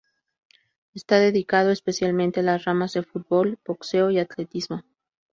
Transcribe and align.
Está 0.95 1.19
dedicado 1.19 1.69
especialmente 1.69 2.39
a 2.39 2.43
las 2.43 2.65
ramas 2.65 2.93
de 2.93 3.03
fútbol, 3.03 3.59
boxeo 3.63 4.09
y 4.09 4.17
atletismo. 4.17 4.83